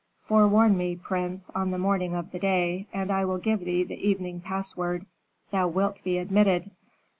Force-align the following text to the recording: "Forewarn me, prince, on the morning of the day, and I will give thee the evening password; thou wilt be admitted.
"Forewarn 0.23 0.75
me, 0.77 0.95
prince, 0.95 1.51
on 1.53 1.69
the 1.69 1.77
morning 1.77 2.15
of 2.15 2.31
the 2.31 2.39
day, 2.39 2.87
and 2.91 3.11
I 3.11 3.23
will 3.23 3.37
give 3.37 3.59
thee 3.63 3.83
the 3.83 3.93
evening 4.09 4.41
password; 4.41 5.05
thou 5.51 5.67
wilt 5.67 6.03
be 6.03 6.17
admitted. 6.17 6.71